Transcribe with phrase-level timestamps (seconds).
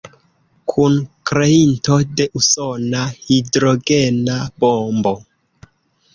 [0.71, 5.15] Kunkreinto de usona hidrogena bombo.